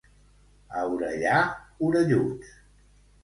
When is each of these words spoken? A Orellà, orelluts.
A 0.79 0.85
Orellà, 0.93 1.35
orelluts. 1.89 2.57